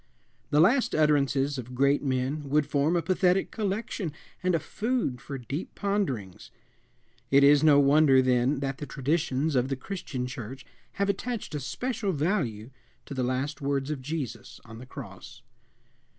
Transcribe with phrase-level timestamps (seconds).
[0.49, 5.37] The last utterances of great men would form a pathetic collection and a food for
[5.37, 6.49] deep ponderings.
[7.29, 11.59] It is no wonder, then, that the traditions of the Christian Church have attached a
[11.59, 12.71] special value
[13.05, 15.43] to the last words of Jesus on the cross.